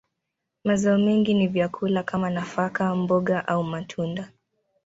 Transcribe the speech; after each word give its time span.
Mazao 0.63 0.97
mengi 0.97 1.33
ni 1.33 1.47
vyakula 1.47 2.03
kama 2.03 2.29
nafaka, 2.29 2.95
mboga, 2.95 3.47
au 3.47 3.63
matunda. 3.63 4.31